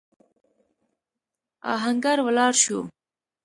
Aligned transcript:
آهنګر 1.73 2.17
ولاړ 2.23 2.53
شو. 2.63 2.79